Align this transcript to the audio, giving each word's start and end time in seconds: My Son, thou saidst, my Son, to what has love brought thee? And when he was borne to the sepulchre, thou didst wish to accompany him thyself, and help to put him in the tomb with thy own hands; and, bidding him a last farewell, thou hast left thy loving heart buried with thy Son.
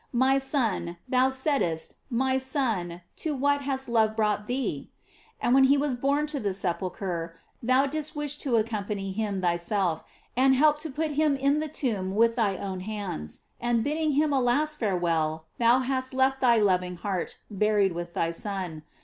My 0.17 0.39
Son, 0.39 0.97
thou 1.07 1.29
saidst, 1.29 1.93
my 2.09 2.39
Son, 2.39 3.01
to 3.17 3.35
what 3.35 3.61
has 3.61 3.87
love 3.87 4.15
brought 4.15 4.47
thee? 4.47 4.89
And 5.39 5.53
when 5.53 5.65
he 5.65 5.77
was 5.77 5.93
borne 5.93 6.25
to 6.25 6.39
the 6.39 6.55
sepulchre, 6.55 7.35
thou 7.61 7.85
didst 7.85 8.15
wish 8.15 8.37
to 8.39 8.55
accompany 8.55 9.11
him 9.11 9.41
thyself, 9.41 10.03
and 10.35 10.55
help 10.55 10.79
to 10.79 10.89
put 10.89 11.11
him 11.11 11.35
in 11.35 11.59
the 11.59 11.67
tomb 11.69 12.15
with 12.15 12.35
thy 12.35 12.57
own 12.57 12.79
hands; 12.79 13.41
and, 13.59 13.83
bidding 13.83 14.13
him 14.13 14.33
a 14.33 14.41
last 14.41 14.79
farewell, 14.79 15.45
thou 15.59 15.81
hast 15.81 16.15
left 16.15 16.41
thy 16.41 16.57
loving 16.57 16.95
heart 16.95 17.37
buried 17.51 17.91
with 17.93 18.15
thy 18.15 18.31
Son. 18.31 18.81